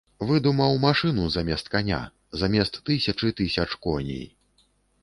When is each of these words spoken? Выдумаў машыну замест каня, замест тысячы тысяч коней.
Выдумаў 0.27 0.71
машыну 0.85 1.27
замест 1.35 1.69
каня, 1.75 2.01
замест 2.45 2.81
тысячы 2.89 3.33
тысяч 3.43 3.69
коней. 3.87 4.27